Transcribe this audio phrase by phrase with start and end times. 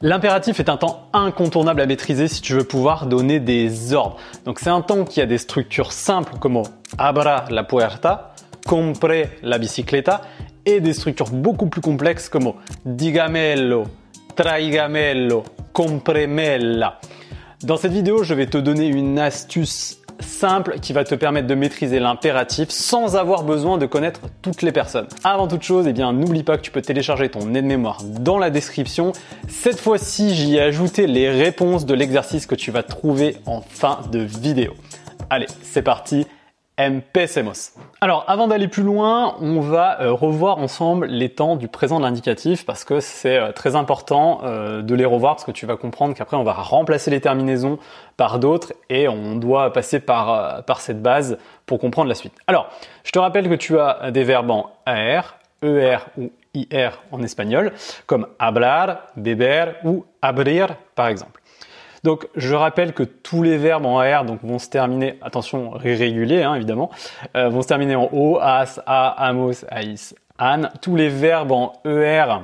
[0.00, 4.16] L'impératif est un temps incontournable à maîtriser si tu veux pouvoir donner des ordres.
[4.44, 6.62] Donc c'est un temps qui a des structures simples comme
[6.98, 8.34] abra la puerta,
[8.66, 10.22] compre la bicicleta
[10.66, 12.52] et des structures beaucoup plus complexes comme
[12.84, 13.84] digamelo,
[14.34, 16.98] traigamelo, compremella.
[17.62, 21.54] Dans cette vidéo, je vais te donner une astuce simple qui va te permettre de
[21.54, 25.06] maîtriser l'impératif sans avoir besoin de connaître toutes les personnes.
[25.22, 28.50] Avant toute chose, eh bien, n'oublie pas que tu peux télécharger ton aide-mémoire dans la
[28.50, 29.12] description.
[29.48, 34.00] Cette fois-ci, j'y ai ajouté les réponses de l'exercice que tu vas trouver en fin
[34.10, 34.74] de vidéo.
[35.30, 36.26] Allez, c'est parti.
[36.76, 37.72] Empecemos.
[38.00, 42.04] Alors, avant d'aller plus loin, on va euh, revoir ensemble les temps du présent de
[42.04, 45.76] l'indicatif parce que c'est euh, très important euh, de les revoir parce que tu vas
[45.76, 47.78] comprendre qu'après on va remplacer les terminaisons
[48.16, 52.34] par d'autres et on doit passer par, par cette base pour comprendre la suite.
[52.48, 52.68] Alors,
[53.04, 57.72] je te rappelle que tu as des verbes en AR, ER ou IR en espagnol,
[58.06, 61.40] comme hablar, beber ou abrir par exemple.
[62.04, 66.42] Donc je rappelle que tous les verbes en AR donc, vont se terminer, attention régulier
[66.42, 66.90] hein, évidemment,
[67.34, 70.68] euh, vont se terminer en O, AS, A, AMOS, AIS, AN.
[70.82, 72.42] Tous les verbes en ER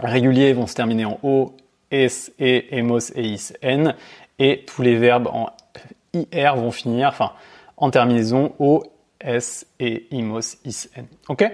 [0.00, 1.54] réguliers vont se terminer en O,
[1.92, 3.94] S, E, EMOS, EIS, N.
[4.40, 5.50] Et tous les verbes en
[6.12, 7.32] IR vont finir, enfin,
[7.76, 8.82] en terminaison O,
[9.20, 11.06] S, E, IMOS, IS, N.
[11.28, 11.44] Ok?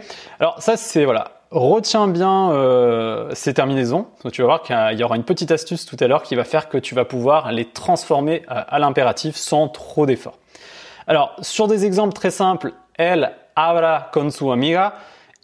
[0.40, 4.08] Alors ça c'est, voilà, Retiens bien euh, ces terminaisons.
[4.32, 6.68] tu vas voir qu'il y aura une petite astuce tout à l'heure qui va faire
[6.68, 10.38] que tu vas pouvoir les transformer à, l'impératif sans trop d'effort.
[11.06, 14.94] Alors, sur des exemples très simples, elle habla con su amiga.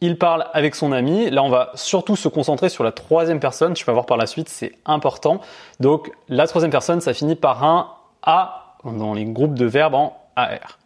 [0.01, 1.31] Il parle avec son ami.
[1.31, 3.75] Là, on va surtout se concentrer sur la troisième personne.
[3.75, 5.41] Tu vas voir par la suite, c'est important.
[5.79, 7.95] Donc, la troisième personne, ça finit par un
[8.25, 10.81] A dans les groupes de verbes en AR.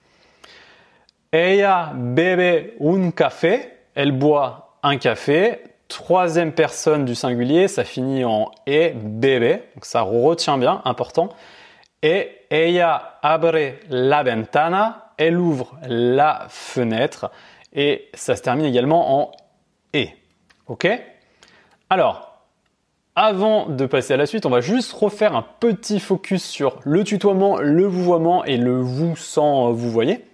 [1.33, 3.73] Ella bebe un café.
[3.95, 5.59] Elle boit un café.
[5.89, 9.63] Troisième personne du singulier, ça finit en e, bébé.
[9.75, 11.29] Donc ça retient bien, important.
[12.03, 15.13] Et ella abre la ventana.
[15.19, 17.31] Elle ouvre la fenêtre.
[17.73, 19.33] Et ça se termine également en
[19.95, 20.07] e.
[20.69, 20.89] Ok?
[21.91, 22.43] Alors,
[23.17, 27.03] avant de passer à la suite, on va juste refaire un petit focus sur le
[27.03, 30.26] tutoiement, le vouvoiement et le vous sans vous voyez.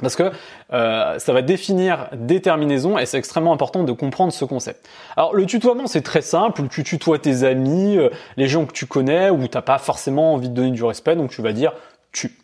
[0.00, 0.32] Parce que
[0.72, 4.88] euh, ça va définir des terminaisons et c'est extrêmement important de comprendre ce concept.
[5.16, 8.86] Alors le tutoiement c'est très simple, tu tutoies tes amis, euh, les gens que tu
[8.86, 11.72] connais ou t'as pas forcément envie de donner du respect donc tu vas dire
[12.10, 12.36] tu.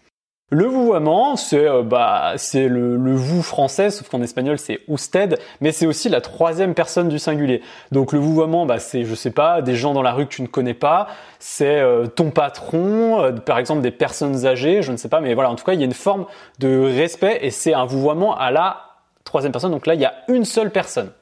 [0.53, 5.39] Le vouvoiement, c'est euh, bah, c'est le, le, vous français, sauf qu'en espagnol c'est usted,
[5.61, 7.63] mais c'est aussi la troisième personne du singulier.
[7.93, 10.43] Donc le vouvoiement, bah, c'est je sais pas des gens dans la rue que tu
[10.43, 11.07] ne connais pas,
[11.39, 15.35] c'est euh, ton patron, euh, par exemple des personnes âgées, je ne sais pas, mais
[15.35, 16.27] voilà, en tout cas il y a une forme
[16.59, 18.81] de respect et c'est un vouvoiement à la
[19.23, 19.71] troisième personne.
[19.71, 21.13] Donc là il y a une seule personne.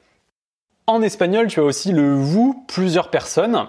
[0.87, 3.67] En espagnol, tu as aussi le vous plusieurs personnes.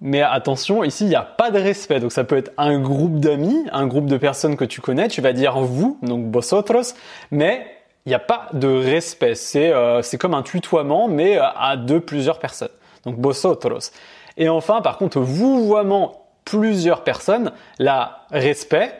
[0.00, 2.00] Mais attention, ici, il n'y a pas de respect.
[2.00, 5.08] Donc ça peut être un groupe d'amis, un groupe de personnes que tu connais.
[5.08, 6.94] Tu vas dire vous, donc vosotros,
[7.30, 7.66] mais
[8.06, 9.34] il n'y a pas de respect.
[9.34, 12.70] C'est euh, comme un tutoiement, mais euh, à deux, plusieurs personnes.
[13.04, 13.92] Donc vosotros.
[14.36, 18.94] Et enfin, par contre, vouvoiement plusieurs personnes, là, respect.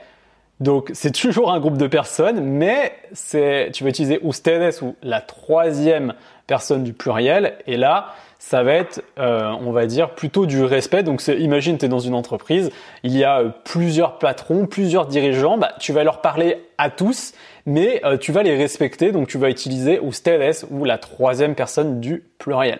[0.60, 5.20] Donc c'est toujours un groupe de personnes, mais c'est tu vas utiliser ustedes ou la
[5.20, 6.14] troisième
[6.46, 7.58] personne du pluriel.
[7.66, 11.02] Et là, ça va être, euh, on va dire, plutôt du respect.
[11.02, 12.70] Donc, imagine, tu es dans une entreprise,
[13.02, 17.34] il y a euh, plusieurs patrons, plusieurs dirigeants, bah, tu vas leur parler à tous,
[17.66, 19.12] mais euh, tu vas les respecter.
[19.12, 22.78] Donc, tu vas utiliser ustedes ou la troisième personne du pluriel.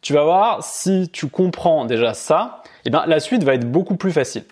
[0.00, 3.96] Tu vas voir, si tu comprends déjà ça, eh bien, la suite va être beaucoup
[3.96, 4.44] plus facile.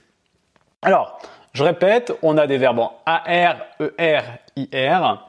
[0.82, 1.20] Alors,
[1.52, 3.56] je répète, on a des verbes en AR,
[3.98, 4.20] ER,
[4.56, 5.28] IR.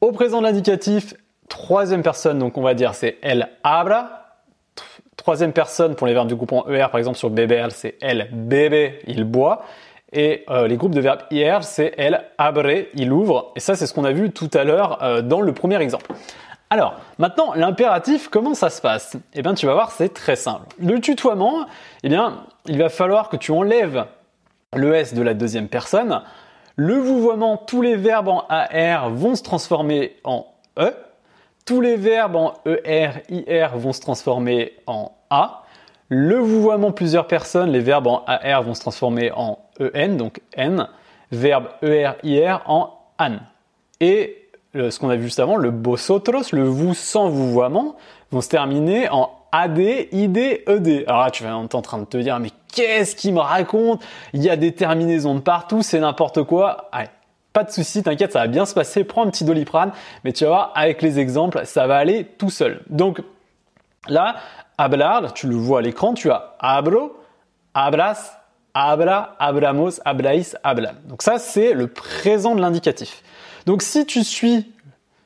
[0.00, 1.14] Au présent de l'indicatif,
[1.52, 4.38] Troisième personne, donc on va dire c'est elle abra.
[5.18, 8.30] Troisième personne pour les verbes du groupe en ER, par exemple sur beber, c'est elle
[8.32, 9.62] bébé, il boit.
[10.14, 13.52] Et euh, les groupes de verbes IR, c'est elle abre, il ouvre.
[13.54, 16.10] Et ça, c'est ce qu'on a vu tout à l'heure euh, dans le premier exemple.
[16.70, 19.16] Alors, maintenant, l'impératif, comment ça se passe?
[19.34, 20.64] Eh bien, tu vas voir, c'est très simple.
[20.78, 21.66] Le tutoiement,
[22.02, 24.06] eh bien, il va falloir que tu enlèves
[24.74, 26.22] le S de la deuxième personne.
[26.76, 30.46] Le vouvoiement, tous les verbes en AR vont se transformer en
[30.78, 30.94] E.
[31.64, 35.62] Tous les verbes en ER, IR vont se transformer en A.
[36.08, 40.88] Le vouvoiement plusieurs personnes, les verbes en AR vont se transformer en EN, donc N.
[41.30, 43.38] Verbe ER, IR en AN.
[44.00, 47.96] Et ce qu'on a vu juste avant, le vosotros, le vous sans vouvoiement,
[48.30, 51.04] vont se terminer en AD, ID, ED.
[51.06, 54.02] Alors là, tu vas être en train de te dire, mais qu'est-ce qu'il me raconte?
[54.32, 56.88] Il y a des terminaisons de partout, c'est n'importe quoi.
[56.90, 57.10] Allez,
[57.52, 59.04] pas de souci, t'inquiète, ça va bien se passer.
[59.04, 59.92] Prends un petit doliprane,
[60.24, 62.80] mais tu vas voir, avec les exemples, ça va aller tout seul.
[62.88, 63.20] Donc
[64.08, 64.36] là,
[64.78, 67.14] hablar, tu le vois à l'écran, tu as abro,
[67.74, 68.38] abras,
[68.74, 70.96] abra, abramos, ablaïs, ablam.
[71.04, 73.22] Donc ça, c'est le présent de l'indicatif.
[73.66, 74.72] Donc si tu suis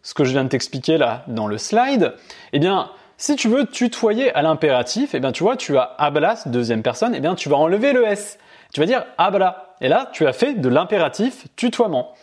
[0.02, 2.14] ce que je viens de t'expliquer là dans le slide,
[2.52, 6.46] eh bien, si tu veux tutoyer à l'impératif, eh bien, tu vois, tu as hablas,
[6.46, 8.38] deuxième personne, eh bien, tu vas enlever le S.
[8.72, 9.74] Tu vas dire habla.
[9.80, 12.14] Et là, tu as fait de l'impératif tutoiement.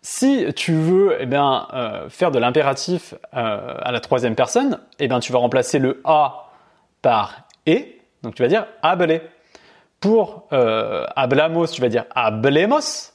[0.00, 5.08] Si tu veux eh bien, euh, faire de l'impératif euh, à la troisième personne, eh
[5.08, 6.50] bien, tu vas remplacer le A
[7.02, 7.84] par E.
[8.22, 9.20] Donc tu vas dire hable.
[10.00, 13.12] Pour euh, hablamos, tu vas dire hablemos.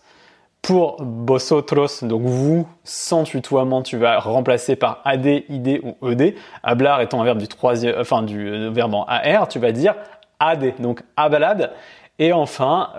[0.63, 6.35] Pour vosotros, donc vous, sans tutoiement, tu vas remplacer par ad, id ou ed.
[6.63, 9.93] Hablar étant un verbe du troisième, enfin du verbe en ar, tu vas dire
[10.39, 11.71] ad, donc hablad.
[12.17, 12.89] Et enfin,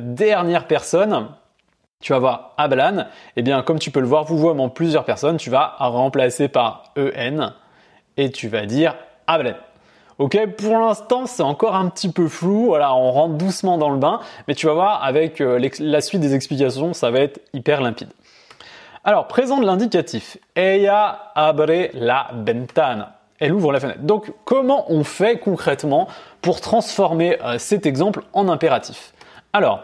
[0.00, 1.28] dernière personne,
[2.00, 3.04] tu vas voir Ablan, et
[3.36, 6.48] eh bien comme tu peux le voir, vous voyez en plusieurs personnes, tu vas remplacer
[6.48, 7.52] par EN
[8.16, 8.94] et tu vas dire
[9.26, 9.54] Ablan.
[10.18, 13.98] Ok, pour l'instant c'est encore un petit peu flou, voilà, on rentre doucement dans le
[13.98, 17.80] bain, mais tu vas voir avec euh, la suite des explications, ça va être hyper
[17.80, 18.08] limpide.
[19.04, 22.30] Alors, présent de l'indicatif, abre la.
[23.40, 24.00] Elle ouvre la fenêtre.
[24.00, 26.08] Donc, comment on fait concrètement
[26.42, 29.14] pour transformer euh, cet exemple en impératif?
[29.52, 29.82] Alors,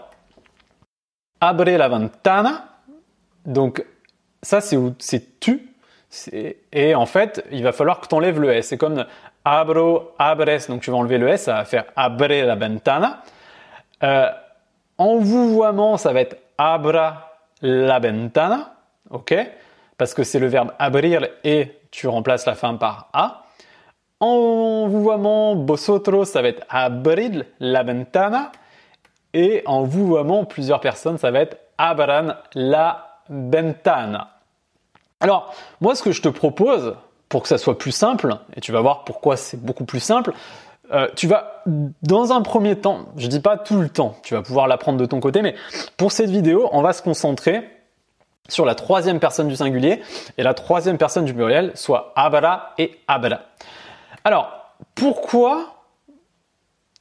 [1.40, 2.66] abre la ventana.
[3.46, 3.84] Donc,
[4.42, 5.70] ça, c'est tu.
[6.72, 8.68] Et en fait, il va falloir que tu enlèves le S.
[8.68, 9.06] C'est comme
[9.44, 10.66] abro, abres.
[10.68, 13.22] Donc, tu vas enlever le S, ça va faire abre la ventana.
[14.02, 14.28] Euh,
[14.98, 18.74] en vouvoiement, ça va être abra la ventana.
[19.10, 19.34] OK?
[19.96, 23.44] Parce que c'est le verbe abrir et tu remplaces la fin par A.
[24.20, 28.52] En vouvoiement, vosotros, ça va être abrir la ventana.
[29.32, 34.30] Et en vouvoiement, plusieurs personnes, ça va être abran la ventana.
[35.20, 36.96] Alors, moi, ce que je te propose,
[37.34, 40.32] pour que ça soit plus simple, et tu vas voir pourquoi c'est beaucoup plus simple,
[40.92, 41.64] euh, tu vas,
[42.00, 45.04] dans un premier temps, je dis pas tout le temps, tu vas pouvoir l'apprendre de
[45.04, 45.56] ton côté, mais
[45.96, 47.68] pour cette vidéo, on va se concentrer
[48.48, 50.00] sur la troisième personne du singulier
[50.38, 53.40] et la troisième personne du pluriel, soit abra et abra.
[54.22, 55.74] Alors, pourquoi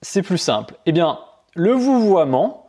[0.02, 0.74] c'est plus simple?
[0.88, 1.20] Eh bien,
[1.54, 2.66] le vouvoiement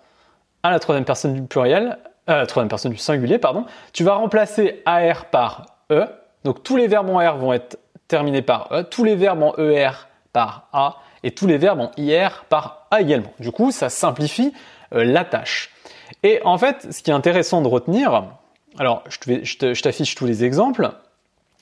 [0.63, 1.97] à la troisième personne du pluriel,
[2.27, 3.65] à la troisième personne du singulier, pardon,
[3.95, 6.07] tu vas remplacer AR par E.
[6.45, 9.55] Donc tous les verbes en R vont être terminés par E, tous les verbes en
[9.57, 9.91] ER
[10.33, 13.33] par A et tous les verbes en IR par A également.
[13.39, 14.53] Du coup, ça simplifie
[14.93, 15.71] euh, la tâche.
[16.23, 18.25] Et en fait, ce qui est intéressant de retenir,
[18.79, 20.91] alors je t'affiche tous les exemples,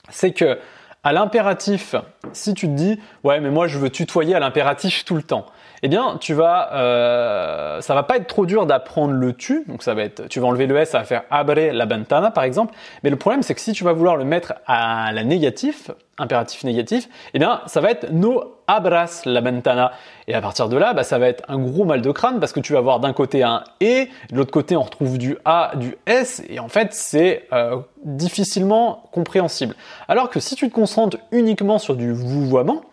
[0.09, 0.59] c'est que
[1.03, 1.95] à l'impératif,
[2.31, 5.45] si tu te dis ouais mais moi je veux tutoyer à l'impératif tout le temps,
[5.85, 9.65] eh bien, tu vas, euh, ça va pas être trop dur d'apprendre le tu.
[9.67, 12.31] Donc, ça va être, tu vas enlever le s, ça va faire abre la ventana,
[12.31, 12.73] par exemple.
[13.03, 16.63] Mais le problème, c'est que si tu vas vouloir le mettre à la négatif, impératif
[16.63, 19.91] négatif, eh bien, ça va être no abras la ventana.
[20.29, 22.53] Et à partir de là, bah, ça va être un gros mal de crâne parce
[22.53, 25.73] que tu vas avoir d'un côté un et, de l'autre côté, on retrouve du a,
[25.75, 29.75] du s, et en fait, c'est euh, difficilement compréhensible.
[30.07, 32.83] Alors que si tu te concentres uniquement sur du vouvoiement,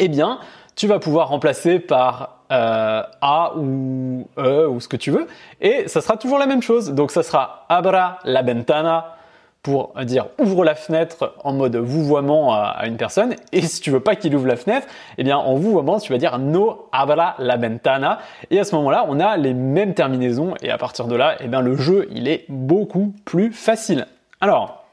[0.00, 0.40] eh bien,
[0.78, 5.26] tu vas pouvoir remplacer par euh, A ou E ou ce que tu veux,
[5.60, 6.92] et ça sera toujours la même chose.
[6.94, 9.16] Donc ça sera abra la ventana
[9.60, 13.98] pour dire ouvre la fenêtre en mode vouvoiement à, une personne, et si tu veux
[13.98, 14.86] pas qu'il ouvre la fenêtre,
[15.18, 18.20] eh bien en vouvoiement tu vas dire no abra la ventana,
[18.52, 21.48] et à ce moment-là on a les mêmes terminaisons, et à partir de là, eh
[21.48, 24.06] bien le jeu il est beaucoup plus facile.
[24.40, 24.84] Alors,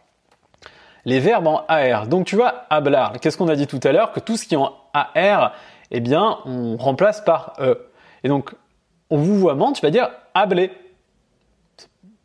[1.05, 2.07] les verbes en AR.
[2.07, 3.13] Donc tu vois, hablar.
[3.21, 4.11] Qu'est-ce qu'on a dit tout à l'heure?
[4.11, 5.53] Que tout ce qui est en AR,
[5.91, 7.89] eh bien, on remplace par E.
[8.23, 8.51] Et donc,
[9.09, 10.71] au vouvoiement, tu vas dire habler,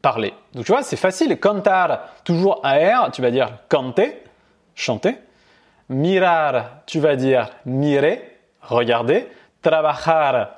[0.02, 0.34] parler.
[0.54, 1.38] Donc, tu vois, c'est facile.
[1.38, 4.22] Cantar, toujours AR, tu vas dire canter,
[4.74, 5.16] chanter.
[5.88, 9.28] Mirar, tu vas dire mirer, regarder.
[9.62, 10.52] Trabajar,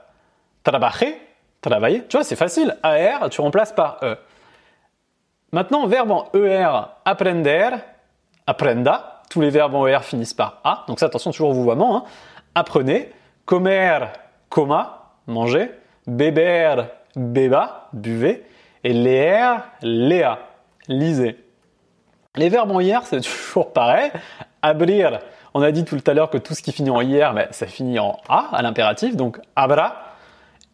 [0.63, 1.21] trabajer,
[1.61, 2.05] travailler.
[2.07, 2.77] Tu vois, c'est facile.
[2.83, 4.17] AR, tu remplaces par E.
[5.51, 6.71] Maintenant, verbe en ER,
[7.05, 7.71] aprender,
[8.47, 9.23] aprenda.
[9.29, 10.85] Tous les verbes en ER finissent par A.
[10.87, 11.97] Donc ça, attention, toujours au vouvoiement.
[11.97, 12.05] Hein
[12.55, 13.11] apprenez,
[13.45, 14.13] comer,
[14.49, 15.71] coma, manger,
[16.07, 18.45] beber, beba, buvez,
[18.85, 20.39] et leer, léa,
[20.89, 21.39] lisez.
[22.35, 23.21] Les verbes en hier, c'est
[23.53, 24.11] toujours pareil.
[24.63, 25.21] Abrir,
[25.55, 27.67] on a dit tout à l'heure que tout ce qui finit en hier, mais ça
[27.67, 29.97] finit en A à l'impératif, donc abra.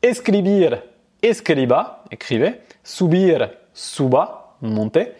[0.02, 0.82] Escribir,
[1.22, 2.60] escriba, écrivez.
[2.84, 5.14] Subir, suba, monter.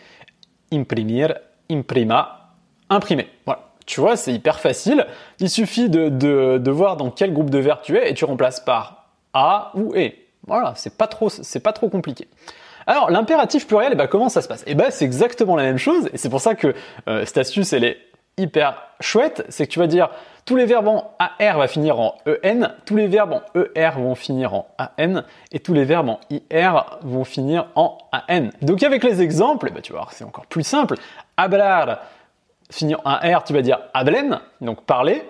[0.72, 1.34] Imprimir,
[1.70, 2.52] imprima,
[2.88, 3.28] imprimer.
[3.44, 3.67] Voilà.
[3.88, 5.06] Tu vois, c'est hyper facile.
[5.40, 9.06] Il suffit de, voir dans quel groupe de verbes tu es et tu remplaces par
[9.32, 10.10] a ou e.
[10.46, 12.28] Voilà, c'est pas trop, c'est pas trop compliqué.
[12.86, 14.62] Alors l'impératif pluriel, eh ben, comment ça se passe?
[14.66, 16.74] Eh ben c'est exactement la même chose et c'est pour ça que
[17.08, 17.98] euh, cette astuce elle est
[18.36, 20.10] hyper chouette, c'est que tu vas dire
[20.44, 23.42] tous les verbes en AR vont finir en EN, tous les verbes en
[23.74, 28.50] ER vont finir en AN, et tous les verbes en IR vont finir en AN.
[28.62, 30.96] Donc avec les exemples, ben, tu voir, c'est encore plus simple.
[31.36, 32.00] Hablar
[32.70, 35.22] finit en AR, tu vas dire hablen, donc parler.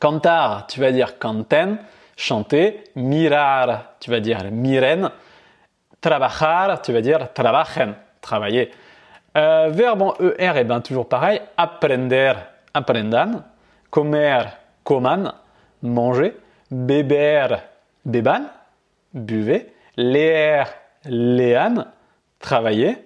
[0.00, 1.78] Cantar, tu vas dire canten,
[2.16, 2.84] chanter.
[2.96, 5.10] Mirar, tu vas dire miren.
[6.00, 8.70] Trabajar, tu vas dire trabajen, travailler.
[9.36, 11.40] Euh, verbe en ER, et ben toujours pareil.
[11.56, 12.32] Aprender,
[12.74, 13.44] aprendan.
[13.90, 14.44] Comer,
[14.84, 15.32] coman.
[15.82, 16.34] Manger.
[16.70, 17.58] Beber,
[18.04, 18.44] beban.
[19.14, 19.72] Buvez.
[19.96, 20.64] Leer,
[21.04, 21.86] lean.
[22.38, 22.98] Travailler.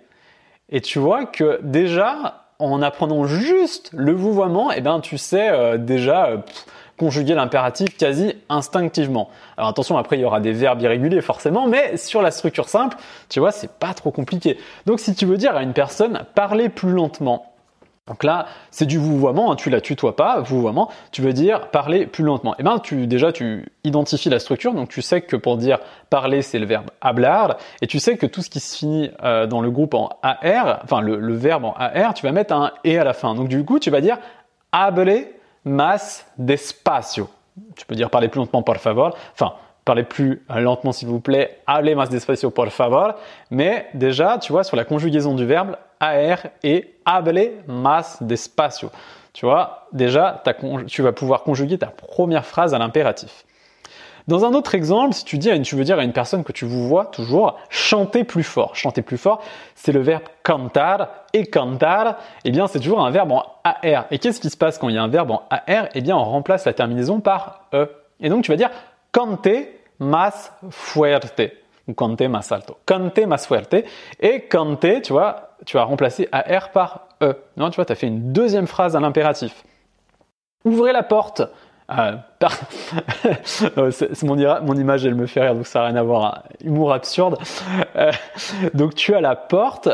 [0.68, 5.78] Et tu vois que déjà, en apprenant juste le vouvoiement, eh ben tu sais euh,
[5.78, 6.36] déjà euh,
[6.96, 9.30] conjuguer l'impératif quasi instinctivement.
[9.56, 12.96] Alors attention, après il y aura des verbes irréguliers forcément, mais sur la structure simple,
[13.28, 14.58] tu vois, c'est pas trop compliqué.
[14.86, 17.49] Donc si tu veux dire à une personne parler plus lentement,
[18.10, 22.06] donc là, c'est du vouvoiement, hein, tu la tutoies pas, vouvoiement, tu veux dire parler
[22.06, 22.54] plus lentement.
[22.54, 25.78] Et eh ben tu déjà tu identifies la structure, donc tu sais que pour dire
[26.10, 29.46] parler c'est le verbe hablar, et tu sais que tout ce qui se finit euh,
[29.46, 32.72] dans le groupe en AR, enfin le, le, verbe en AR, tu vas mettre un
[32.82, 33.36] et à la fin.
[33.36, 34.18] Donc du coup tu vas dire
[34.72, 35.26] hable
[35.64, 37.28] más despacio.
[37.76, 39.52] Tu peux dire parler plus lentement por favor, enfin
[39.84, 43.14] parlez plus lentement s'il vous plaît, hable más despacio por favor,
[43.52, 48.90] mais déjà tu vois sur la conjugaison du verbe AR et hable más despacio.
[49.32, 50.42] Tu vois, déjà,
[50.86, 53.44] tu vas pouvoir conjuguer ta première phrase à l'impératif.
[54.26, 56.64] Dans un autre exemple, si tu dis tu veux dire à une personne que tu
[56.64, 58.76] vous vois toujours chanter plus fort.
[58.76, 59.42] Chanter plus fort,
[59.74, 64.06] c'est le verbe cantar et cantar, eh bien c'est toujours un verbe en AR.
[64.10, 66.16] Et qu'est-ce qui se passe quand il y a un verbe en AR Eh bien
[66.16, 67.88] on remplace la terminaison par E.
[68.20, 68.70] Et donc tu vas dire
[69.12, 69.48] cante
[69.98, 71.42] más fuerte
[71.88, 72.78] ou cante más alto.
[72.86, 73.84] Cante más fuerte
[74.20, 77.34] et cante, tu vois, tu vas remplacer AR par E.
[77.56, 79.64] Non, tu vois, tu as fait une deuxième phrase à l'impératif.
[80.64, 81.42] Ouvrez la porte.
[81.90, 82.16] Euh,
[83.90, 86.24] c'est mon, mon, image, elle me fait rire, donc ça n'a rien à voir.
[86.24, 86.42] Hein.
[86.64, 87.36] Humour absurde.
[87.96, 88.12] Euh,
[88.74, 89.88] donc tu as la porte.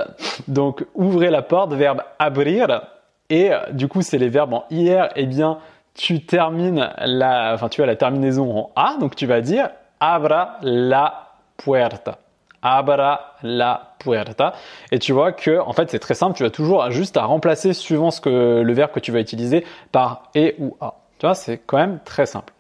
[0.47, 2.83] Donc ouvrez la porte, verbe abrir.
[3.31, 5.09] Et euh, du coup, c'est les verbes en IR.
[5.16, 5.59] Eh bien,
[5.95, 8.97] tu termines la, enfin, tu as la terminaison en A.
[8.99, 11.25] Donc tu vas dire abra la
[11.56, 12.18] puerta
[12.66, 14.54] abra la puerta.
[14.90, 16.36] Et tu vois que, en fait, c'est très simple.
[16.36, 19.64] Tu as toujours juste à remplacer suivant ce que le verbe que tu vas utiliser
[19.92, 20.94] par e ou a.
[21.18, 22.52] Tu vois, c'est quand même très simple.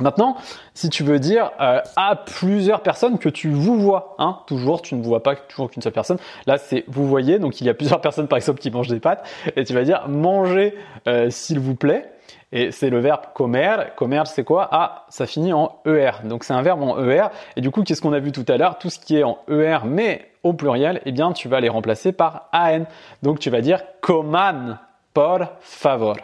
[0.00, 0.36] Maintenant,
[0.74, 4.94] si tu veux dire euh, à plusieurs personnes que tu vous vois, hein, toujours, tu
[4.94, 6.18] ne vois pas toujours qu'une seule personne.
[6.46, 9.00] Là, c'est vous voyez, donc il y a plusieurs personnes par exemple qui mangent des
[9.00, 10.76] pâtes, et tu vas dire manger
[11.08, 12.12] euh, s'il vous plaît.
[12.52, 13.76] Et c'est le verbe comer.
[13.96, 14.68] Comer, c'est quoi?
[14.72, 16.12] Ah, ça finit en ER.
[16.24, 17.28] Donc c'est un verbe en ER.
[17.56, 18.78] Et du coup, qu'est-ce qu'on a vu tout à l'heure?
[18.78, 22.12] Tout ce qui est en ER, mais au pluriel, eh bien, tu vas les remplacer
[22.12, 22.84] par AN.
[23.22, 24.78] Donc tu vas dire coman
[25.14, 26.16] por favor.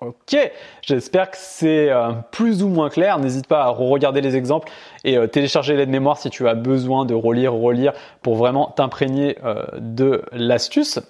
[0.00, 0.34] Ok,
[0.80, 3.18] j'espère que c'est euh, plus ou moins clair.
[3.18, 4.72] N'hésite pas à regarder les exemples
[5.04, 9.36] et euh, télécharger l'aide mémoire si tu as besoin de relire, relire pour vraiment t'imprégner
[9.44, 11.00] euh, de l'astuce.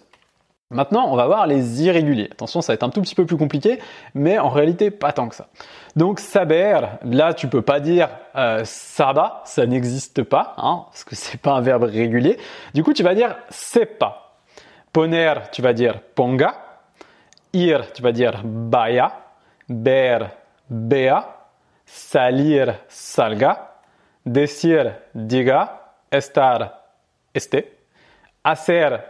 [0.73, 2.29] Maintenant, on va voir les irréguliers.
[2.31, 3.81] Attention, ça va être un tout petit peu plus compliqué,
[4.15, 5.49] mais en réalité, pas tant que ça.
[5.97, 11.17] Donc, saber, là, tu peux pas dire euh, saba, ça n'existe pas, hein, parce que
[11.17, 12.39] c'est pas un verbe régulier.
[12.73, 14.31] Du coup, tu vas dire sepa.
[14.93, 16.55] Poner, tu vas dire ponga.
[17.53, 19.12] Ir, tu vas dire baya.
[19.69, 20.31] Ber,
[20.69, 21.37] bea.
[21.85, 23.73] Salir, salga.
[24.25, 25.81] Decir, diga.
[26.12, 26.81] Estar,
[27.35, 27.65] este.
[28.45, 29.00] Hacer,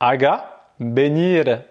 [0.00, 1.62] haga venir,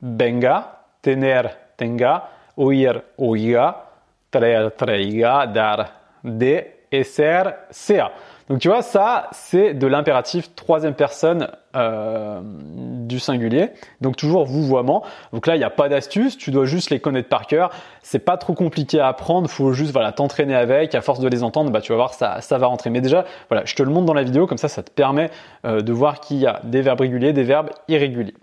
[0.00, 1.42] venga, tener,
[1.76, 3.84] tenga, oír, oiga,
[4.30, 5.92] traer, traiga, dar,
[6.24, 6.64] de,
[7.02, 8.10] ser, sea.
[8.48, 13.70] Donc tu vois, ça, c'est de l'impératif troisième personne euh, du singulier.
[14.00, 15.04] Donc toujours vouvoiement.
[15.32, 17.70] Donc là, il n'y a pas d'astuce, tu dois juste les connaître par cœur.
[18.02, 20.94] C'est pas trop compliqué à apprendre, faut juste voilà t'entraîner avec.
[20.94, 22.88] À force de les entendre, bah tu vas voir, ça, ça va rentrer.
[22.88, 25.30] Mais déjà, voilà, je te le montre dans la vidéo, comme ça, ça te permet
[25.66, 28.34] euh, de voir qu'il y a des verbes réguliers, des verbes irréguliers.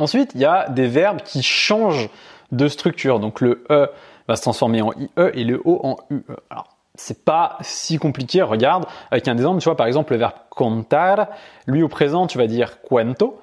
[0.00, 2.10] Ensuite, il y a des verbes qui changent
[2.52, 3.20] de structure.
[3.20, 3.88] Donc le E
[4.28, 6.22] va se transformer en IE et le O en UE.
[6.50, 10.34] Alors, c'est pas si compliqué, regarde, avec un exemple, tu vois, par exemple, le verbe
[10.50, 11.28] contar,
[11.66, 13.40] lui au présent, tu vas dire cuento,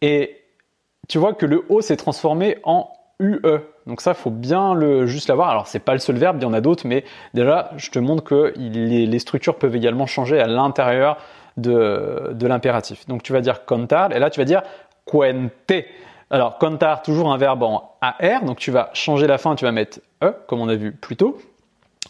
[0.00, 0.42] et
[1.08, 2.88] tu vois que le O s'est transformé en
[3.20, 3.60] UE.
[3.86, 5.50] Donc ça, faut bien le juste l'avoir.
[5.50, 7.98] Alors c'est pas le seul verbe, il y en a d'autres, mais déjà, je te
[7.98, 11.18] montre que les, structures peuvent également changer à l'intérieur
[11.56, 13.06] de, de l'impératif.
[13.06, 14.62] Donc tu vas dire contar, et là tu vas dire
[15.06, 15.72] cuente.
[16.30, 19.72] Alors, contar, toujours un verbe en AR, donc tu vas changer la fin, tu vas
[19.72, 21.38] mettre E, comme on a vu plus tôt.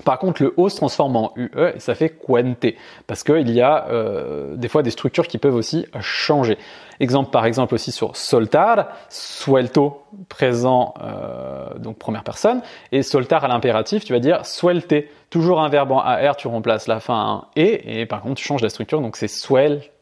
[0.02, 2.66] Par contre, le O se transforme en UE et ça fait cuente
[3.06, 6.58] parce qu'il y a euh, des fois des structures qui peuvent aussi changer.
[6.98, 12.60] Exemple par exemple aussi sur soltar, suelto présent euh, donc première personne
[12.90, 14.94] et soltar à l'impératif, tu vas dire suelte.
[15.30, 18.44] Toujours un verbe en AR, tu remplaces la fin en E et par contre tu
[18.44, 19.92] changes la structure donc c'est suelte.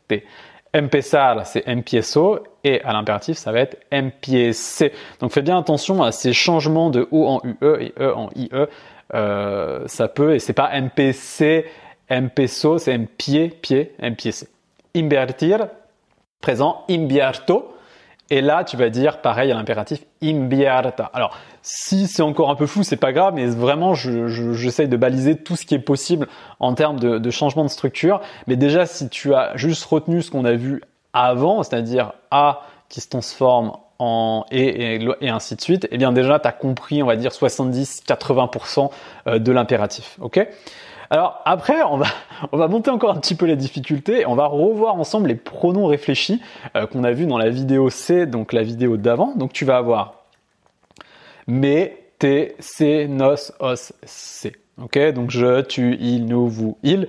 [0.74, 4.82] Empezar, c'est empiezo et à l'impératif, ça va être empiece.
[5.20, 8.48] Donc fais bien attention à ces changements de O en UE et E en IE
[9.14, 11.66] euh, ça peut, et c'est pas MPC,
[12.10, 14.48] MPSO, c'est MPIE, pied, MPC.
[14.94, 15.68] Invertir,
[16.40, 17.74] présent, imbierto.
[18.32, 21.10] Et là, tu vas dire pareil à l'impératif imbierta.
[21.12, 25.36] Alors, si c'est encore un peu fou, c'est pas grave, mais vraiment, j'essaye de baliser
[25.36, 26.26] tout ce qui est possible
[26.58, 28.22] en termes de, changement de structure.
[28.46, 30.80] Mais déjà, si tu as juste retenu ce qu'on a vu
[31.12, 33.72] avant, c'est-à-dire A qui se transforme
[34.50, 38.90] et, et, ainsi de suite, eh bien déjà tu as compris, on va dire 70-80%
[39.26, 40.16] euh, de l'impératif.
[40.22, 40.40] OK?
[41.12, 42.07] Alors après, on va,
[42.52, 45.35] on va monter encore un petit peu les difficultés et on va revoir ensemble les
[45.35, 46.40] pronoms réfléchis
[46.75, 49.35] euh, qu'on a vu dans la vidéo C, donc la vidéo d'avant.
[49.37, 50.14] Donc tu vas avoir
[51.47, 54.52] mais, te, c, nos, os, c.
[54.83, 57.09] Ok, donc je, tu, il, nous, vous, il.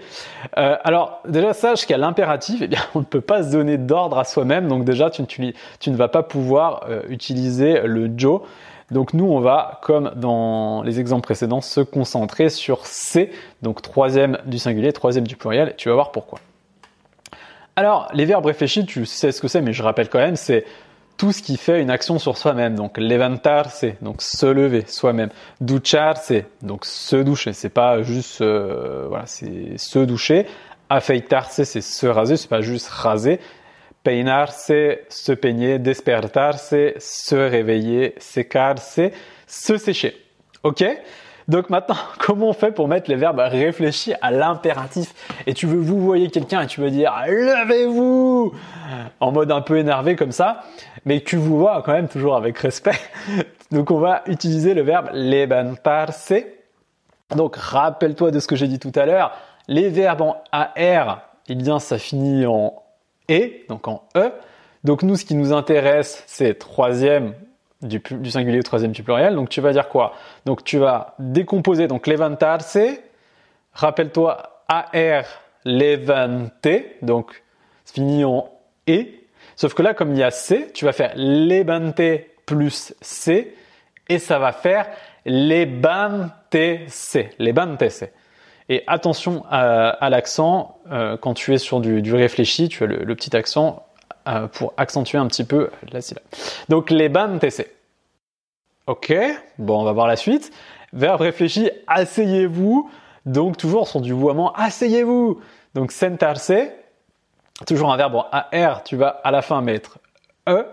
[0.57, 4.19] Euh, alors déjà sache qu'à l'impératif, eh bien, on ne peut pas se donner d'ordre
[4.19, 4.67] à soi-même.
[4.67, 8.41] Donc déjà, tu, ne vas pas pouvoir euh, utiliser le Joe.
[8.93, 13.31] Donc nous, on va, comme dans les exemples précédents, se concentrer sur C,
[13.61, 15.69] donc troisième du singulier, troisième du pluriel.
[15.69, 16.39] Et tu vas voir pourquoi.
[17.75, 20.63] Alors, les verbes réfléchis, tu sais ce que c'est, mais je rappelle quand même, c'est
[21.17, 22.75] tout ce qui fait une action sur soi-même.
[22.75, 25.29] Donc levantarse, donc se lever soi-même.
[25.59, 27.53] Ducharse, donc se doucher.
[27.53, 30.45] C'est pas juste euh, voilà, c'est se doucher.
[30.89, 33.39] Afeitarse, c'est se raser, c'est pas juste raser.
[34.03, 34.71] Peinarse,
[35.09, 35.79] se peigner.
[35.79, 38.15] Despertarse, se réveiller.
[38.19, 38.99] Secarse,
[39.47, 40.15] se sécher.
[40.63, 40.83] Ok?
[41.47, 45.13] Donc maintenant, comment on fait pour mettre les verbes réfléchis à l'impératif?
[45.45, 48.53] Et tu veux vous voyez quelqu'un et tu veux dire levez-vous
[49.19, 50.63] en mode un peu énervé comme ça,
[51.05, 52.99] mais tu vous vois quand même toujours avec respect.
[53.71, 56.33] Donc on va utiliser le verbe levantarse.
[57.35, 59.33] Donc rappelle-toi de ce que j'ai dit tout à l'heure.
[59.67, 62.82] Les verbes en AR, eh bien ça finit en
[63.29, 64.31] E, donc en E.
[64.83, 67.35] Donc nous, ce qui nous intéresse, c'est troisième
[67.81, 69.35] du, singulier troisième du pluriel.
[69.35, 70.13] Donc tu vas dire quoi?
[70.45, 72.77] Donc tu vas décomposer donc levantarse.
[73.73, 75.25] Rappelle-toi AR
[75.65, 76.67] levante,
[77.01, 77.43] donc
[77.85, 78.49] fini en
[78.89, 79.05] E.
[79.55, 82.01] Sauf que là, comme il y a C, tu vas faire levante
[82.45, 83.55] plus C
[84.09, 84.87] et ça va faire
[85.25, 88.05] lebantese, lebantese.
[88.69, 93.35] Et attention à, l'accent, euh, quand tu es sur du, réfléchi, tu as le petit
[93.35, 93.83] accent
[94.25, 96.23] euh, pour accentuer un petit peu la syllabe.
[96.69, 97.69] Donc les TC.
[98.87, 99.13] Ok,
[99.57, 100.53] bon, on va voir la suite.
[100.93, 102.89] Verbe réfléchi, asseyez-vous.
[103.25, 105.41] Donc toujours sur du vouement, asseyez-vous.
[105.73, 106.53] Donc sentarse,
[107.67, 109.99] toujours un verbe en AR, tu vas à la fin mettre
[110.47, 110.65] E.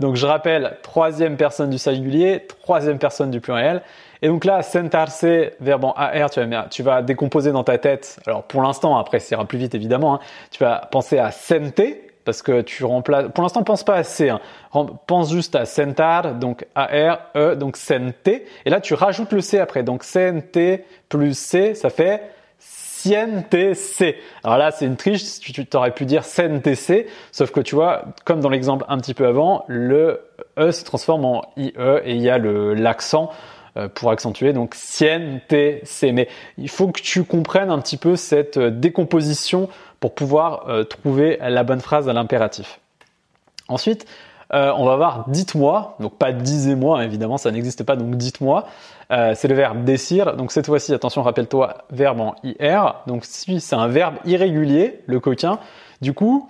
[0.00, 3.82] Donc je rappelle, troisième personne du singulier, troisième personne du pluriel.
[4.26, 5.24] Et donc là, sentarse,
[5.60, 6.30] verbe en AR,
[6.68, 8.18] tu vas, décomposer dans ta tête.
[8.26, 10.20] Alors pour l'instant, après ça ira plus vite évidemment, hein.
[10.50, 11.80] tu vas penser à sente,
[12.24, 13.30] parce que tu remplaces.
[13.32, 14.30] Pour l'instant, pense pas à C.
[14.30, 14.40] Hein.
[15.06, 18.26] Pense juste à sentar, donc A R E, donc sente.
[18.26, 19.84] Et là, tu rajoutes le C après.
[19.84, 20.58] Donc sente
[21.08, 22.22] plus C, ça fait
[22.58, 23.54] siente.
[24.42, 25.38] Alors là, c'est une triche.
[25.38, 29.14] Tu t'aurais pu dire sente C, sauf que tu vois, comme dans l'exemple un petit
[29.14, 30.20] peu avant, le
[30.58, 31.72] E se transforme en IE
[32.04, 33.30] et il y a l'accent
[33.94, 36.12] pour accentuer, donc siente C.
[36.12, 39.68] Mais il faut que tu comprennes un petit peu cette euh, décomposition
[40.00, 42.80] pour pouvoir euh, trouver la bonne phrase à l'impératif.
[43.68, 44.06] Ensuite,
[44.54, 48.66] euh, on va voir dites-moi, donc pas disez-moi, évidemment, ça n'existe pas, donc dites-moi.
[49.10, 50.36] Euh, c'est le verbe décir.
[50.36, 52.96] Donc cette fois-ci, attention, rappelle-toi, verbe en IR.
[53.06, 55.58] Donc si c'est un verbe irrégulier, le coquin.
[56.02, 56.48] Du coup,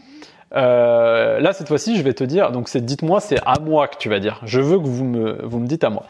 [0.52, 4.08] là cette fois-ci, je vais te dire, donc c'est dites-moi, c'est à moi que tu
[4.08, 4.40] vas dire.
[4.44, 6.04] Je veux que vous me, vous me dites à moi.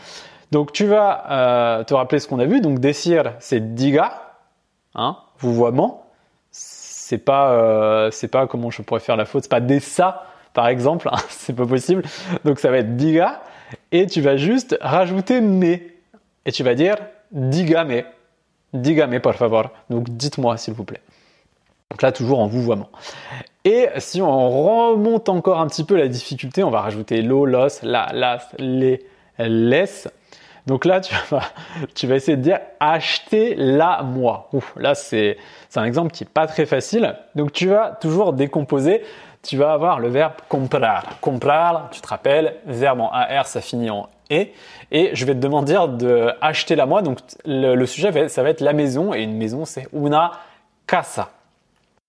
[0.53, 2.61] Donc tu vas te rappeler ce qu'on a vu.
[2.61, 4.35] Donc décir, c'est diga,
[4.95, 6.07] hein, vouvoiement
[7.07, 10.25] c'est pas euh, c'est pas comment je pourrais faire la faute, c'est pas des ça
[10.55, 12.03] par exemple, hein, c'est pas possible.
[12.45, 13.43] Donc ça va être diga
[13.93, 15.87] et tu vas juste rajouter mais
[16.47, 16.97] et tu vas dire
[17.31, 18.03] digame,
[18.73, 19.71] digame por favor.
[19.89, 21.01] Donc dites-moi s'il vous plaît.
[21.93, 22.89] Donc là toujours en vouvoiement.
[23.65, 27.83] Et si on remonte encore un petit peu la difficulté, on va rajouter lo, los,
[27.85, 29.07] la, las, les,
[29.39, 30.09] les.
[30.67, 31.43] Donc là, tu vas,
[31.95, 34.49] tu vas essayer de dire acheter la moi.
[34.53, 35.37] Ouf, là, c'est,
[35.77, 37.17] un exemple qui est pas très facile.
[37.35, 39.03] Donc tu vas toujours décomposer.
[39.43, 41.21] Tu vas avoir le verbe comprar.
[41.21, 44.53] Comprar, tu te rappelles, verbe en AR, ça finit en et
[44.91, 47.03] et je vais te demander de acheter la moi.
[47.03, 50.33] Donc le, sujet ça va être la maison et une maison c'est una
[50.87, 51.31] casa.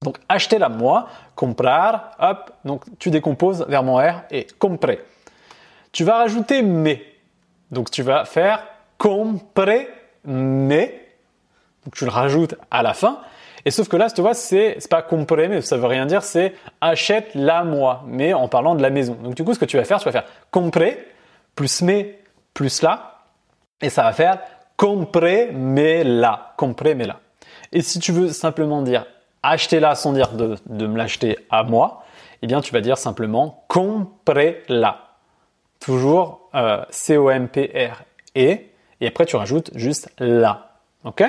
[0.01, 5.03] Donc acheter la moi, comprar, hop, donc tu décomposes vers mon R et comprer.
[5.91, 7.03] Tu vas rajouter mais.
[7.71, 8.63] Donc tu vas faire
[8.97, 9.89] comprer
[10.25, 11.07] mais.
[11.85, 13.19] Donc tu le rajoutes à la fin.
[13.65, 16.53] Et sauf que là, tu vois, c'est pas comprer, mais ça veut rien dire, c'est
[16.79, 19.15] achète la moi, mais en parlant de la maison.
[19.21, 21.05] Donc du coup, ce que tu vas faire, tu vas faire comprer
[21.53, 22.19] plus mais
[22.53, 23.23] plus là,
[23.81, 24.39] et ça va faire
[25.43, 27.19] mais là.
[27.71, 29.05] Et si tu veux simplement dire
[29.43, 32.03] acheter là sans dire de, de me l'acheter à moi,
[32.41, 35.06] eh bien tu vas dire simplement comprer là.
[35.79, 38.39] Toujours euh, C-O-M-P-R-E,
[38.99, 40.71] et après tu rajoutes juste là.
[41.03, 41.23] Ok?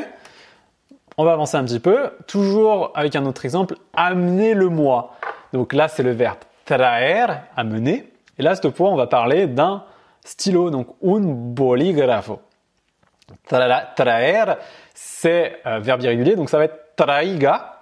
[1.16, 5.14] On va avancer un petit peu, toujours avec un autre exemple, amener le moi.
[5.52, 9.84] Donc là c'est le verbe traer, amener, et là cette fois on va parler d'un
[10.24, 12.40] stylo, donc un bolígrafo.
[13.46, 14.44] Traer,
[14.94, 17.74] c'est euh, verbe irrégulier, donc ça va être traiga.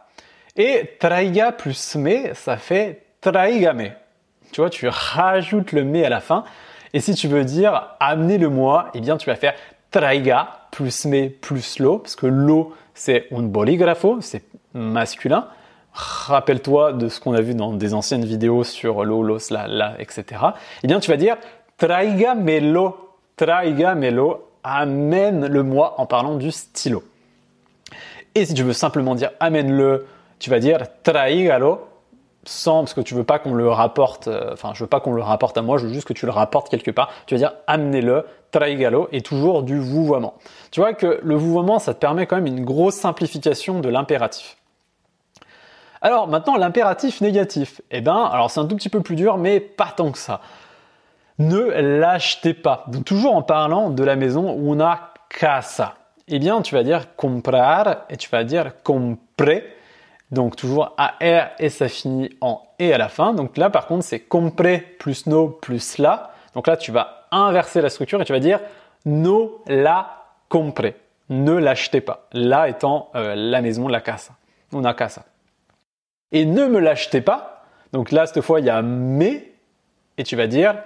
[0.56, 3.90] Et traiga plus me, ça fait traigame.
[4.52, 6.44] Tu vois, tu rajoutes le me à la fin.
[6.92, 9.54] Et si tu veux dire amener le moi, eh bien tu vas faire
[9.90, 14.42] traiga plus me plus lo, parce que lo c'est un bolígrafo, c'est
[14.74, 15.48] masculin.
[15.92, 19.94] Rappelle-toi de ce qu'on a vu dans des anciennes vidéos sur lo, los, la, la,
[19.98, 20.24] etc.
[20.82, 21.36] Eh bien tu vas dire
[21.78, 27.04] Traigamelo, traigamelo, amène-le-moi en parlant du stylo.
[28.34, 30.06] Et si tu veux simplement dire amène-le,
[30.38, 31.86] tu vas dire traigalo,
[32.48, 35.12] sans, parce que tu veux pas qu'on le rapporte, euh, enfin, je veux pas qu'on
[35.12, 37.10] le rapporte à moi, je veux juste que tu le rapportes quelque part.
[37.26, 40.34] Tu vas dire amenez-le, traigalo, et toujours du vouvoiement.
[40.70, 44.56] Tu vois que le vouvoiement, ça te permet quand même une grosse simplification de l'impératif.
[46.02, 47.80] Alors maintenant, l'impératif négatif.
[47.90, 50.40] Eh ben, alors c'est un tout petit peu plus dur, mais pas tant que ça
[51.38, 52.84] ne l'achetez pas.
[52.88, 55.94] Donc toujours en parlant de la maison una casa.
[56.28, 59.75] Eh bien, tu vas dire comprar et tu vas dire comprer.
[60.30, 63.32] Donc toujours AR et ça finit en et à la fin.
[63.32, 66.30] Donc là, par contre, c'est comprer plus no plus la.
[66.54, 68.60] Donc là, tu vas inverser la structure et tu vas dire
[69.04, 70.96] no la comprer.
[71.28, 72.26] Ne l'achetez pas.
[72.32, 74.32] La étant euh, la maison, la casa.
[74.72, 75.24] Una casa.
[76.32, 77.64] Et ne me l'achetez pas.
[77.92, 79.52] Donc là, cette fois, il y a mais
[80.18, 80.76] et tu vas dire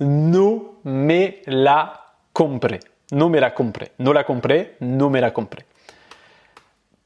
[0.00, 1.92] no me la
[2.32, 2.80] compré.
[3.12, 3.92] No me la compré.
[3.98, 5.64] No la compré, no me la compré.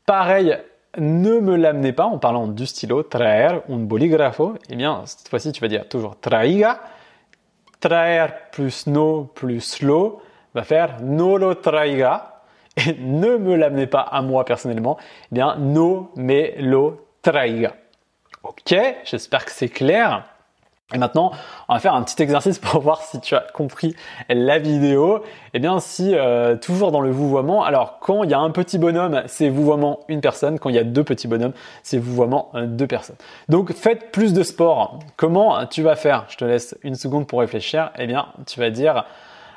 [0.07, 0.59] Pareil,
[0.99, 4.55] ne me l'amenez pas en parlant du stylo, traer un bolígrafo.
[4.71, 6.81] Eh bien, cette fois-ci, tu vas dire toujours traiga.
[7.81, 10.23] Traer plus no plus lo
[10.55, 12.43] va faire no lo traiga.
[12.77, 14.97] Et ne me l'amenez pas à moi personnellement.
[15.31, 17.75] Eh bien, no me lo traiga.
[18.43, 20.25] Ok, j'espère que c'est clair.
[20.93, 21.33] Et maintenant,
[21.69, 23.97] on va faire un petit exercice pour voir si tu as compris
[24.29, 25.25] la vidéo.
[25.55, 28.77] Eh bien, si euh, toujours dans le vouvoiement, alors quand il y a un petit
[28.77, 30.59] bonhomme, c'est vouvoiement une personne.
[30.59, 33.17] Quand il y a deux petits bonhommes, c'est vouvoiement euh, deux personnes.
[33.49, 34.99] Donc, faites plus de sport.
[35.17, 36.27] Comment tu vas faire?
[36.29, 37.91] Je te laisse une seconde pour réfléchir.
[37.97, 39.07] Eh bien, tu vas dire,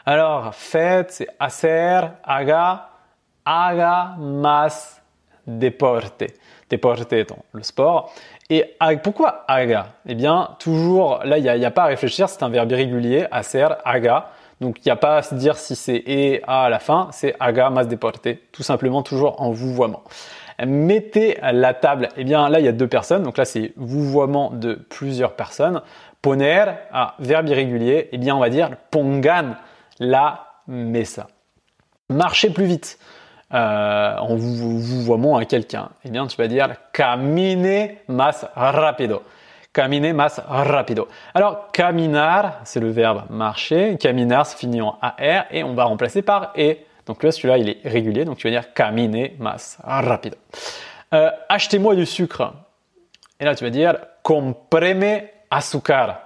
[0.06, 2.88] alors, faites, c'est hacer, haga,
[3.44, 5.02] haga más
[5.46, 6.24] deporte.
[6.70, 8.14] Deporte étant le sport.
[8.50, 9.88] Et pourquoi aga?
[10.06, 13.68] Eh bien, toujours, là, il n'y a, pas à réfléchir, c'est un verbe irrégulier, aser,
[13.84, 14.30] aga.
[14.62, 17.10] Donc, il n'y a pas à se dire si c'est et a à la fin,
[17.12, 20.04] c'est aga mas deporte, tout simplement toujours en vouvoiement.
[20.66, 24.50] Mettez la table, eh bien là, il y a deux personnes, donc là, c'est vouvoiement
[24.52, 25.82] de plusieurs personnes.
[26.22, 29.56] Poner, à verbe irrégulier, eh bien, on va dire pongan
[30.00, 31.28] la mesa.
[32.10, 32.98] Marchez plus vite
[33.54, 39.24] euh, en vous, à quelqu'un, eh bien, tu vas dire camine más rápido.
[39.72, 41.08] Camine más rápido.
[41.34, 43.96] Alors, caminar, c'est le verbe marcher.
[43.98, 46.78] Caminar, se finit en AR et on va remplacer par E.
[47.06, 48.26] Donc là, celui-là, il est régulier.
[48.26, 50.36] Donc, tu vas dire camine más rápido.
[51.14, 52.54] Euh, achetez-moi du sucre.
[53.40, 56.22] Et là, tu vas dire compreme azúcar.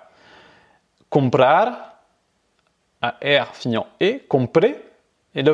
[1.10, 1.98] Comprar,
[3.02, 4.22] AR finit en E.
[4.28, 4.76] Compre,
[5.34, 5.54] et là,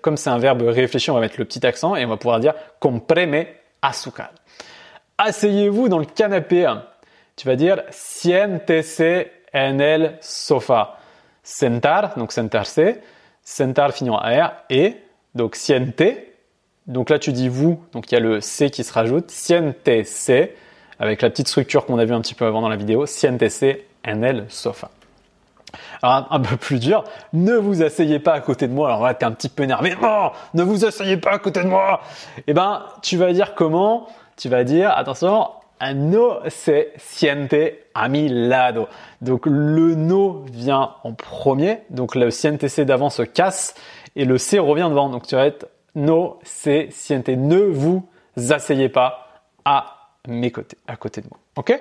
[0.00, 2.38] comme, c'est un verbe réfléchi, on va mettre le petit accent et on va pouvoir
[2.38, 3.46] dire compreme
[3.82, 4.30] azúcar.
[5.18, 6.72] Asseyez-vous dans le canapé.
[7.36, 10.98] Tu vas dire siéntese en el sofá.
[11.42, 12.80] Sentar, donc sentarse.
[13.42, 14.96] Sentar finit en AR et
[15.34, 16.02] donc siente.
[16.86, 19.30] Donc là, tu dis vous, donc il y a le C qui se rajoute.
[19.30, 20.50] Siéntese
[20.98, 23.06] avec la petite structure qu'on a vue un petit peu avant dans la vidéo.
[23.06, 24.90] Siéntese en el sofá.
[26.02, 28.88] Alors, un peu plus dur, ne vous asseyez pas à côté de moi.
[28.88, 29.94] Alors là, t'es un petit peu énervé.
[30.00, 32.00] Non, ne vous asseyez pas à côté de moi.
[32.46, 35.48] Eh ben, tu vas dire comment Tu vas dire, attention,
[35.94, 38.88] no se siente a mi lado.
[39.20, 43.74] Donc le no vient en premier, donc le siente d'avant se casse
[44.16, 45.08] et le c revient devant.
[45.08, 47.30] Donc tu vas être no se.
[47.34, 48.08] Ne vous
[48.50, 49.96] asseyez pas à
[50.28, 51.38] mes côtés, à côté de moi.
[51.56, 51.80] Ok?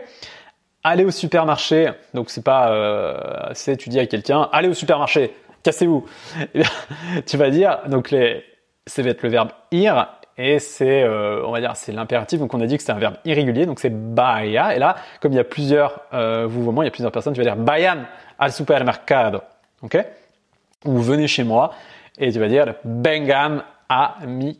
[0.83, 1.91] Allez au supermarché.
[2.13, 6.05] Donc c'est pas, euh, c'est tu dis à quelqu'un, allez au supermarché, cassez-vous.
[6.53, 6.63] Eh
[7.25, 8.43] tu vas dire donc les,
[8.87, 12.39] ça va être le verbe ir et c'est, euh, on va dire, c'est l'impératif.
[12.39, 14.73] Donc on a dit que c'était un verbe irrégulier, donc c'est vaya.
[14.73, 17.41] Et là, comme il y a plusieurs euh, mouvements, il y a plusieurs personnes, tu
[17.41, 18.05] vas dire vayan
[18.37, 19.41] al supermercado,
[19.81, 19.97] ok?
[20.85, 21.73] Ou venez chez moi
[22.17, 24.57] et tu vas dire vengan a mi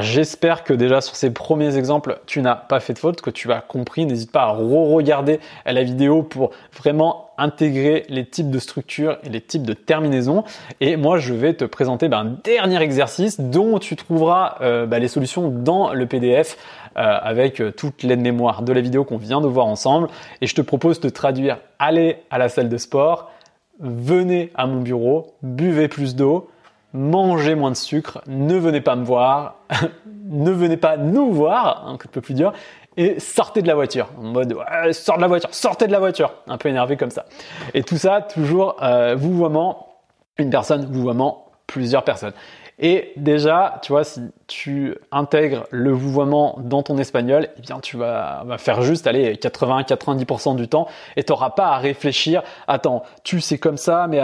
[0.00, 3.52] j'espère que déjà sur ces premiers exemples, tu n'as pas fait de faute, que tu
[3.52, 4.06] as compris.
[4.06, 9.40] N'hésite pas à re-regarder la vidéo pour vraiment intégrer les types de structures et les
[9.40, 10.44] types de terminaisons.
[10.80, 14.98] Et moi, je vais te présenter ben, un dernier exercice dont tu trouveras euh, ben,
[14.98, 16.56] les solutions dans le PDF
[16.96, 20.08] euh, avec euh, toute l'aide-mémoire de la vidéo qu'on vient de voir ensemble.
[20.40, 23.30] Et je te propose de traduire allez à la salle de sport,
[23.78, 26.50] venez à mon bureau, buvez plus d'eau,
[26.92, 29.56] mangez moins de sucre, ne venez pas me voir,
[30.24, 32.52] ne venez pas nous voir, un peu plus dur,
[32.96, 34.08] et sortez de la voiture.
[34.18, 36.34] En mode, ouais, sors de la voiture, sortez de la voiture.
[36.48, 37.26] Un peu énervé comme ça.
[37.72, 39.86] Et tout ça, toujours, euh, vouvoiement,
[40.36, 42.32] une personne, vouvoiement, plusieurs personnes.
[42.80, 47.96] Et déjà, tu vois, si tu intègres le vouvoiement dans ton espagnol, eh bien, tu
[47.96, 50.86] vas, faire juste, aller 80-90% du temps
[51.16, 52.42] et tu n'auras pas à réfléchir.
[52.68, 54.20] Attends, tu c'est comme ça, mais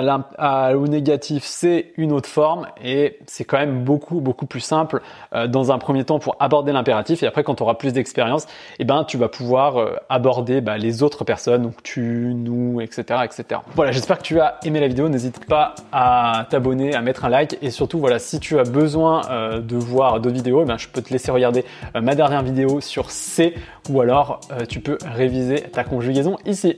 [0.75, 5.03] au négatif, c'est une autre forme et c'est quand même beaucoup, beaucoup plus simple
[5.35, 8.47] euh, dans un premier temps pour aborder l'impératif et après, quand tu auras plus d'expérience,
[8.79, 13.21] eh ben, tu vas pouvoir euh, aborder bah, les autres personnes, donc tu, nous, etc.,
[13.25, 13.61] etc.
[13.75, 15.09] Voilà, j'espère que tu as aimé la vidéo.
[15.09, 19.23] N'hésite pas à t'abonner, à mettre un like et surtout, voilà, si tu as besoin
[19.31, 21.65] euh, de voir d'autres vidéos, eh je peux te laisser regarder
[21.97, 23.55] euh, ma dernière vidéo sur C
[23.89, 26.77] ou alors euh, tu peux réviser ta conjugaison ici.